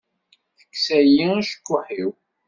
Teksa-yi 0.57 1.25
acekkuḥ-iw. 1.39 2.11